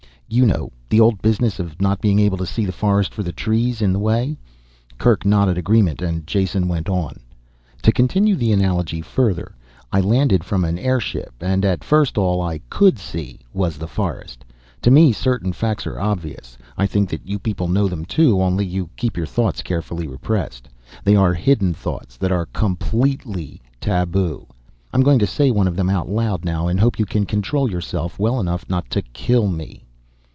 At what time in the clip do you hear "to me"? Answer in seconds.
14.83-15.11